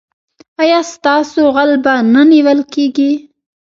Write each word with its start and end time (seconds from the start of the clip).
ایا 0.61 0.79
ستاسو 0.93 1.41
غل 1.55 1.71
به 1.83 1.93
نه 2.13 2.21
نیول 2.31 2.59
کیږي؟ 2.73 3.11